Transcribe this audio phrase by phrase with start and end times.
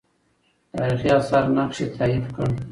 [0.77, 2.45] تاریخي آثار نقش یې تایید کړ.